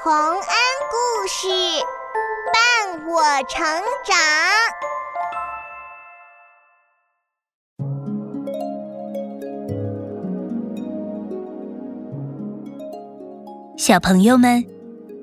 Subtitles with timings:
[0.00, 0.40] 洪恩
[0.92, 1.48] 故事
[2.52, 3.66] 伴我成
[4.06, 4.16] 长，
[13.76, 14.64] 小朋友们，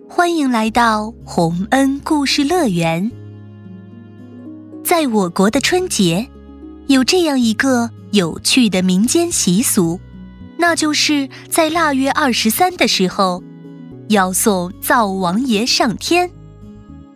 [0.09, 3.09] 欢迎来到洪恩故事乐园。
[4.83, 6.29] 在我国的春节，
[6.87, 10.01] 有这样一个有趣的民间习俗，
[10.57, 13.41] 那就是在腊月二十三的时候。
[14.09, 16.29] 要送灶王爷上天，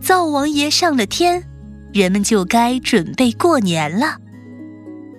[0.01, 1.43] 灶王爷上了天，
[1.93, 4.17] 人们就该准备过年了。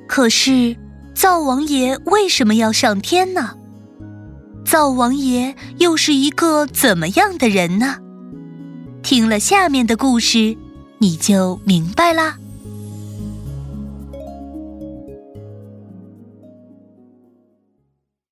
[0.09, 0.77] 可是，
[1.15, 3.57] 灶王爷为什么要上天呢？
[4.65, 7.97] 灶王爷又是一个怎么样的人呢？
[9.03, 10.57] 听了下面的故事，
[10.99, 12.37] 你就明白啦。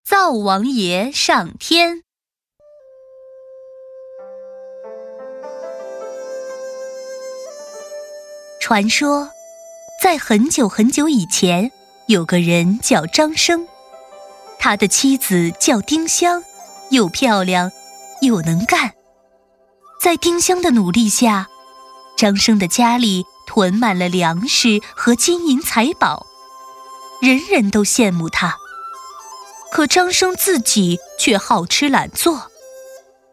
[0.04, 2.02] 灶王爷上天。
[8.68, 9.30] 传说，
[10.02, 11.72] 在很久很久以前，
[12.06, 13.66] 有个人叫张生，
[14.58, 16.44] 他的妻子叫丁香，
[16.90, 17.72] 又漂亮
[18.20, 18.92] 又能干。
[20.02, 21.48] 在丁香的努力下，
[22.18, 26.26] 张生的家里囤满了粮食和金银财宝，
[27.22, 28.54] 人人都羡慕他。
[29.72, 32.50] 可张生自己却好吃懒做，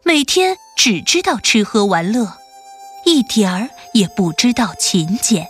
[0.02, 2.38] 每天只知道吃喝玩乐。
[3.06, 5.46] 一点儿也不知道勤俭。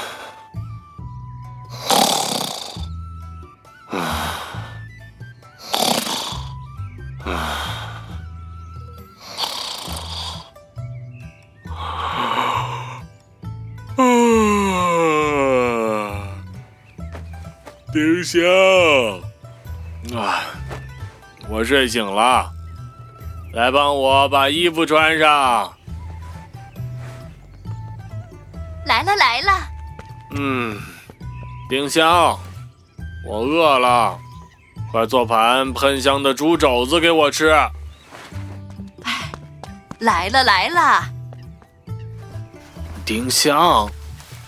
[17.98, 18.40] 丁香，
[20.16, 20.38] 啊，
[21.48, 22.48] 我睡醒了，
[23.52, 25.72] 来帮我把衣服穿上。
[28.86, 29.52] 来了来了。
[30.30, 30.80] 嗯，
[31.68, 32.38] 丁香，
[33.26, 34.16] 我饿了，
[34.92, 37.48] 快做盘喷香的猪肘子给我吃。
[39.02, 39.32] 哎，
[39.98, 41.04] 来了来了。
[43.04, 43.90] 丁香，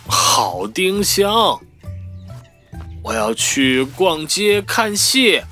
[0.06, 1.60] 好丁香。
[3.02, 5.42] 我要去逛街看戏，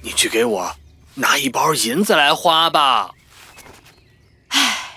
[0.00, 0.76] 你去给我
[1.14, 3.10] 拿一包银子来花吧。
[4.48, 4.88] 唉，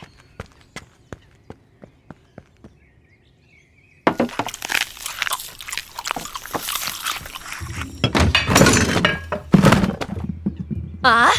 [11.02, 11.32] 啊！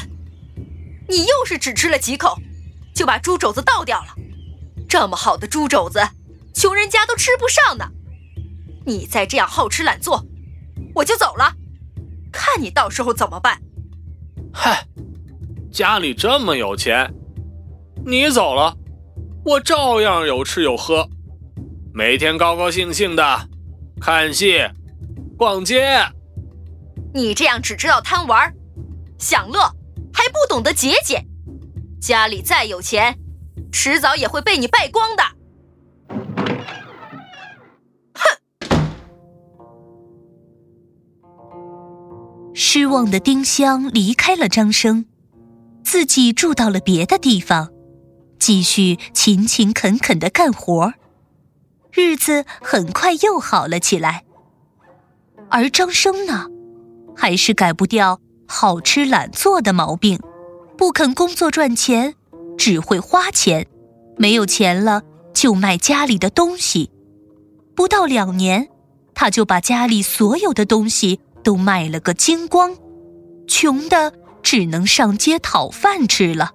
[1.09, 2.37] 你又是只吃了几口，
[2.95, 4.15] 就把猪肘子倒掉了。
[4.89, 6.01] 这么好的猪肘子，
[6.53, 7.91] 穷人家都吃不上呢。
[8.85, 10.25] 你再这样好吃懒做，
[10.95, 11.53] 我就走了，
[12.33, 13.61] 看你到时候怎么办。
[14.53, 14.87] 嗨，
[15.71, 17.13] 家里这么有钱，
[18.05, 18.77] 你走了，
[19.45, 21.09] 我照样有吃有喝，
[21.93, 23.49] 每天高高兴兴的
[24.01, 24.61] 看戏、
[25.37, 25.99] 逛街。
[27.13, 28.53] 你这样只知道贪玩、
[29.19, 29.61] 享乐，
[30.13, 31.27] 还不懂得节俭，
[32.01, 33.19] 家里再有钱，
[33.71, 35.23] 迟早也会被你败光的。
[42.73, 45.05] 失望的丁香离开了张生，
[45.83, 47.69] 自己住到了别的地方，
[48.39, 50.95] 继续勤勤恳恳的干活
[51.91, 54.23] 日子很快又好了起来。
[55.49, 56.47] 而张生呢，
[57.17, 60.21] 还是改不掉好吃懒做的毛病，
[60.79, 62.15] 不肯工作赚钱，
[62.57, 63.67] 只会花钱，
[64.17, 65.03] 没有钱了
[65.35, 66.93] 就卖家里的东西。
[67.75, 68.69] 不到两年，
[69.13, 71.19] 他就把家里所有的东西。
[71.43, 72.77] 都卖了个精光，
[73.47, 74.13] 穷的
[74.43, 76.53] 只能上街讨饭吃了。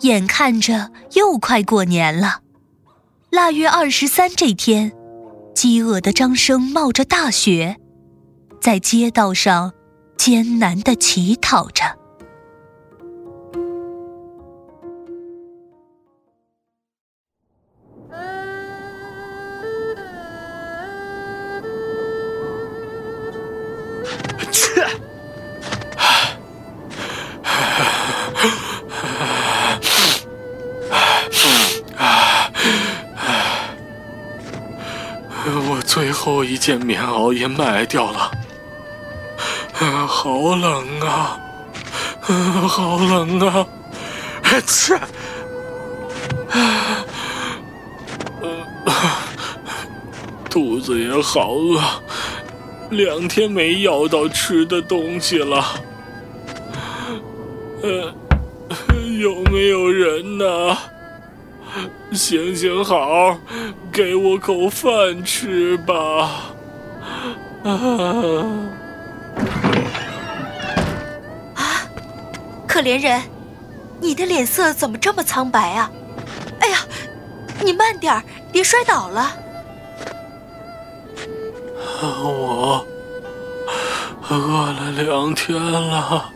[0.00, 2.40] 眼看着又快过年了，
[3.30, 4.92] 腊月二十三这天，
[5.54, 7.76] 饥饿的张生冒着大雪，
[8.60, 9.72] 在街道上
[10.16, 11.84] 艰难的乞讨着。
[35.90, 38.30] 最后一件棉袄也卖掉了，
[40.06, 41.36] 好冷啊，
[42.68, 43.66] 好冷啊！
[44.64, 44.96] 吃，
[50.48, 51.82] 肚子也好饿，
[52.90, 55.64] 两天没要到吃的东西了。
[57.82, 58.14] 呃，
[59.18, 60.78] 有没有人呢？
[62.12, 63.38] 行行好，
[63.92, 65.94] 给我口饭吃吧。
[67.62, 67.70] 啊！
[71.54, 71.62] 啊，
[72.66, 73.22] 可怜人，
[74.00, 75.90] 你的脸色怎么这么苍白啊？
[76.60, 76.78] 哎呀，
[77.62, 79.32] 你慢点儿，别摔倒了。
[82.02, 82.86] 我
[84.28, 86.30] 饿了两天了，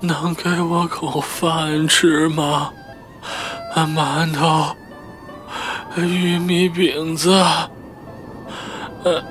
[0.00, 2.72] 能给我口饭吃吗？
[3.82, 4.74] 馒头、
[5.96, 7.30] 玉米饼子，
[9.02, 9.22] 呃，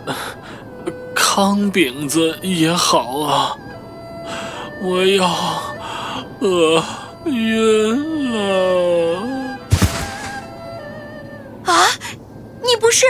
[1.16, 3.56] 糠饼子也好啊。
[4.82, 5.30] 我要
[6.42, 6.84] 饿
[7.26, 9.22] 晕了。
[11.66, 11.88] 啊，
[12.62, 13.06] 你不是？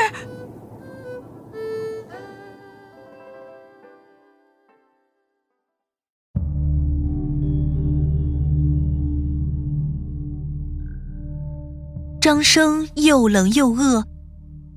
[12.34, 14.08] 张生又冷又饿，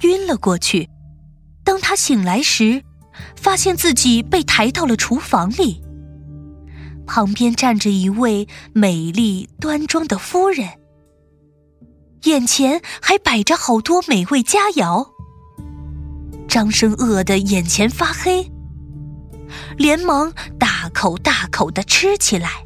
[0.03, 0.91] 晕了过去。
[1.65, 2.83] 当他醒来时，
[3.35, 5.83] 发现自己被抬到了厨房里，
[7.07, 10.69] 旁边站着一位美丽端庄的夫人，
[12.25, 15.09] 眼前还摆着好多美味佳肴。
[16.47, 18.53] 张生饿得眼前发黑，
[19.79, 22.66] 连忙大口大口的吃起来。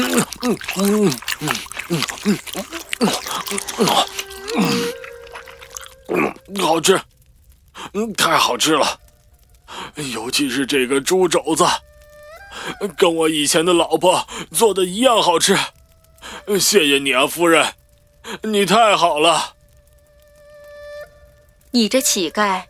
[0.00, 1.50] 嗯嗯嗯嗯
[1.88, 2.38] 嗯
[3.00, 3.08] 嗯
[6.08, 7.00] 嗯嗯，好吃，
[7.94, 9.00] 嗯，太好吃了，
[10.14, 11.64] 尤其是这个猪肘子，
[12.96, 15.58] 跟我以前的老婆做的一样好吃。
[16.60, 17.74] 谢谢你啊，夫人，
[18.42, 19.54] 你太好了。
[21.72, 22.62] 你这乞丐，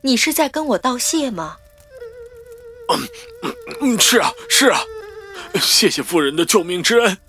[0.00, 1.56] 你是在跟我道谢吗？
[2.88, 3.08] 嗯
[3.42, 4.80] 嗯嗯，是啊，是啊。
[5.60, 7.18] 谢谢夫人的救命之恩。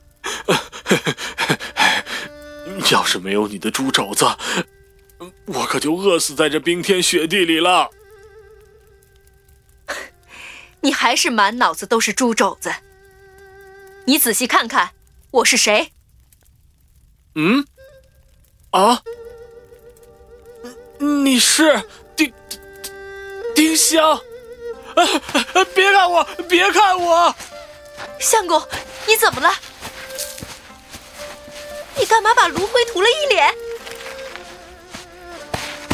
[2.92, 4.26] 要是没有你的猪肘子，
[5.46, 7.90] 我可就饿死在这冰天雪地里了。
[10.82, 12.74] 你还是满脑子都是猪肘子。
[14.06, 14.92] 你仔细看看，
[15.32, 15.92] 我是谁？
[17.36, 17.66] 嗯？
[18.72, 19.02] 啊？
[21.00, 21.84] 你是
[22.16, 22.32] 丁
[23.56, 24.12] 丁香？
[24.12, 24.22] 啊！
[25.74, 27.36] 别看我，别看我！
[28.20, 28.62] 相公，
[29.08, 29.52] 你怎么了？
[31.98, 33.54] 你干嘛把炉灰涂了一脸？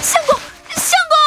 [0.01, 0.35] 相公，
[0.75, 1.17] 相公！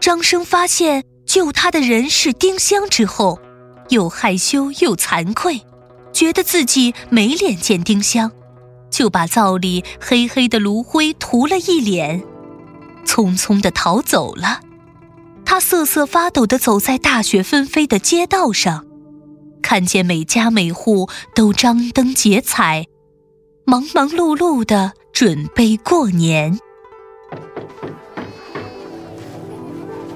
[0.00, 3.40] 张生发现救他的人是丁香之后，
[3.88, 5.64] 又害羞又惭愧，
[6.12, 8.30] 觉得自己没脸见丁香。
[8.92, 12.22] 就把灶里黑黑的炉灰涂了一脸，
[13.04, 14.60] 匆匆的逃走了。
[15.44, 18.86] 他瑟瑟发抖的走在大雪纷飞的街道上，
[19.60, 22.86] 看见每家每户都张灯结彩，
[23.64, 26.58] 忙忙碌碌的准备过年。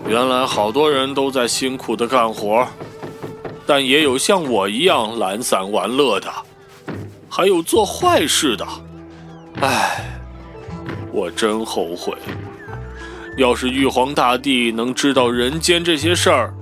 [0.07, 2.69] 原来好多人都在辛苦的干活，
[3.67, 6.33] 但也有像我一样懒散玩乐的。
[7.37, 8.67] 还有做坏事的，
[9.61, 10.07] 唉，
[11.13, 12.17] 我真后悔。
[13.37, 16.55] 要是玉皇大帝能知道人间这些事儿，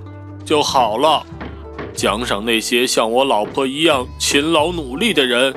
[0.43, 1.25] 就好了，
[1.93, 5.55] 奖赏那些像我老婆一样勤劳努力的人，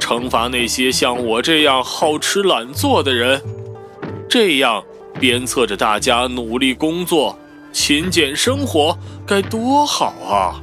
[0.00, 3.40] 惩罚那些像我这样好吃懒做的人，
[4.28, 4.82] 这样
[5.20, 7.38] 鞭策着大家努力工作、
[7.70, 10.60] 勤俭生活，该多好啊！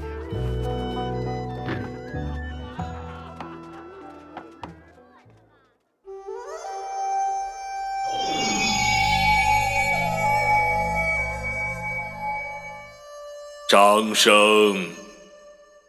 [13.69, 14.91] 张生，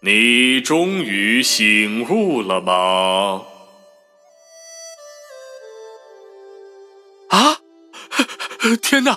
[0.01, 3.47] 你终于醒悟了吗？
[7.31, 7.61] 啊！
[8.83, 9.17] 天哪，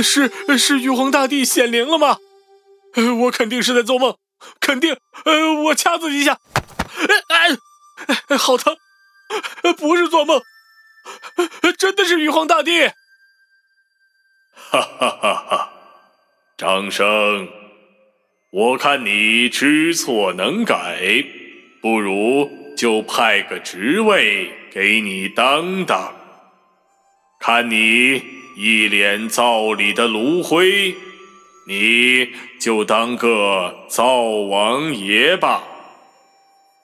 [0.00, 2.18] 是是玉皇大帝显灵了吗？
[3.22, 4.16] 我肯定是在做梦，
[4.60, 4.96] 肯定。
[5.24, 6.38] 呃，我掐自己一下，
[8.28, 8.76] 哎，好疼！
[9.76, 10.40] 不是做梦，
[11.76, 12.86] 真的是玉皇大帝！
[14.54, 15.72] 哈哈哈哈。
[16.56, 17.48] 张生，
[18.50, 21.22] 我看你知错能改，
[21.82, 26.14] 不如就派个职位给你当当。
[27.38, 28.22] 看你
[28.56, 30.94] 一脸灶里的炉灰，
[31.68, 35.62] 你就当个灶王爷吧。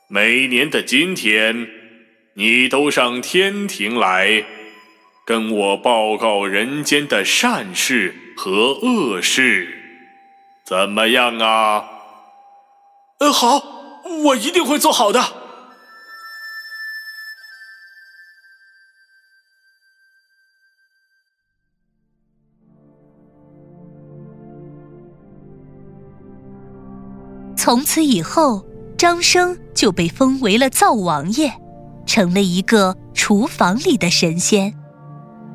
[0.08, 1.66] 每年的今天，
[2.34, 4.44] 你都上天庭来，
[5.24, 9.83] 跟我报告人间的善事和恶事，
[10.64, 11.84] 怎么样啊？
[13.18, 13.62] 呃，好，
[14.24, 15.22] 我一定会做好的。
[27.54, 28.64] 从此以后，
[28.96, 31.52] 张生就被封为了灶王爷，
[32.06, 34.74] 成了一个厨房里的神仙。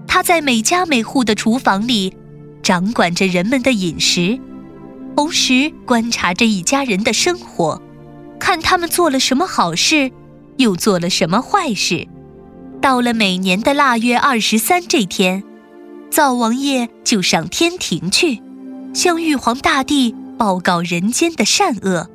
[0.08, 2.16] 他在每家每户的厨房里，
[2.64, 4.40] 掌管着人们的饮食，
[5.20, 7.82] 同时观察着一家人的生活，
[8.40, 10.14] 看他们做了什么好事，
[10.56, 12.08] 又做了什么坏事。
[12.82, 15.44] 到了每年的腊月二十三这天，
[16.10, 18.42] 灶王爷就上天庭去，
[18.94, 20.16] 向玉皇大帝。
[20.38, 22.10] 报告人间的善恶，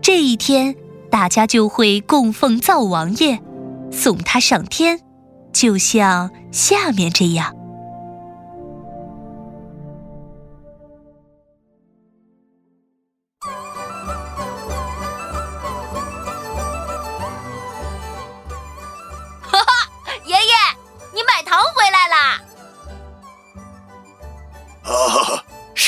[0.00, 0.76] 这一天
[1.10, 3.42] 大家就会供奉灶王爷，
[3.90, 5.00] 送他上天，
[5.52, 7.52] 就像下面这样。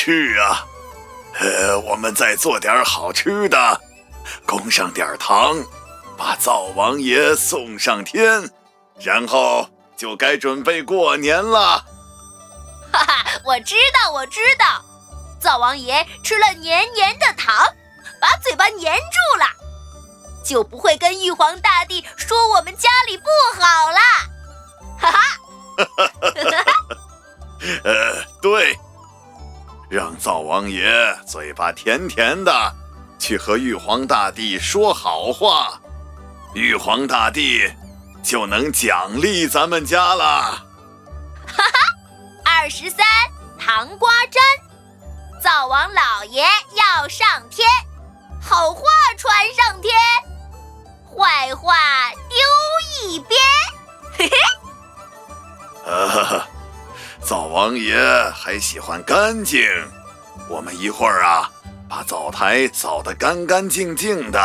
[0.04, 0.66] 啊，是啊。
[1.40, 3.80] 呃，我们再做点好吃的，
[4.46, 5.56] 供上点糖，
[6.16, 8.50] 把灶王爷送上天，
[9.00, 11.84] 然后就该准备过年了。
[12.92, 14.84] 哈哈，我知道，我知道，
[15.40, 17.52] 灶王爷吃了黏黏的糖，
[18.20, 19.46] 把嘴巴黏住了，
[20.44, 23.25] 就不会跟玉皇大帝说我们家里不
[23.58, 23.99] 好了。
[25.00, 25.18] 哈哈
[25.76, 26.62] 哈，哈哈，
[27.82, 28.78] 呃，对。
[29.88, 30.92] 让灶王爷
[31.26, 32.74] 嘴巴甜甜的，
[33.18, 35.80] 去和玉皇大帝说好话，
[36.54, 37.72] 玉皇大帝
[38.22, 40.64] 就能奖励咱们家了。
[41.46, 41.70] 哈哈，
[42.44, 43.06] 二十三
[43.58, 44.42] 糖瓜粘，
[45.40, 46.42] 灶王老爷
[46.74, 47.68] 要上天，
[48.42, 48.82] 好话
[49.16, 49.92] 传上天，
[51.14, 51.74] 坏话
[52.28, 53.40] 丢一边。
[54.18, 56.48] 嘿嘿，啊哈哈。
[57.25, 57.97] 灶王爷
[58.35, 59.66] 还喜欢干净，
[60.47, 61.50] 我们一会儿啊，
[61.88, 64.38] 把灶台扫得干干净净的。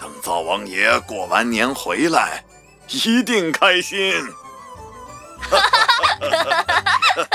[0.00, 2.44] 等灶王爷过完年回来，
[2.88, 4.12] 一定开心。
[5.40, 5.86] 哈哈
[6.18, 6.64] 哈哈
[7.16, 7.26] 哈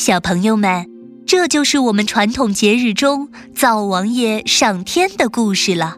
[0.00, 0.86] 小朋友们，
[1.26, 5.96] 这就是我们传统节日中灶王爷上天的故事了。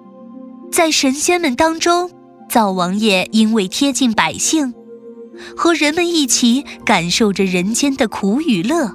[0.73, 2.11] 在神仙们当中，
[2.50, 4.75] 灶王爷因为贴近百姓，
[5.56, 8.90] 和人们一起感受着人间的苦与乐，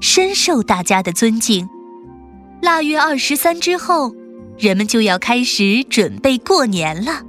[0.00, 1.68] 深受大家的尊敬。
[2.62, 4.14] 腊月二十三之后，
[4.56, 7.22] 人们就要开始准备过年了，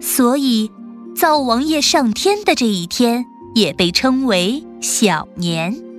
[0.00, 0.72] 所以
[1.14, 5.89] 灶王爷上天的这一天也被称为小年。